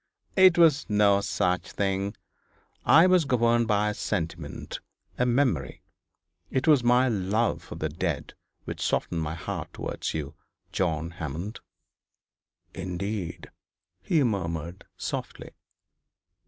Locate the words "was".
0.57-0.87, 3.05-3.23, 6.67-6.83